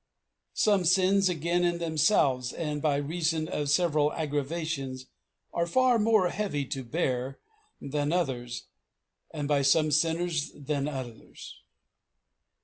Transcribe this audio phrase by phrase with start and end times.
[0.55, 5.05] Some sins again in themselves, and by reason of several aggravations,
[5.53, 7.37] are far more heavy to bear
[7.79, 8.63] than others,
[9.31, 11.53] and by some sinners than others.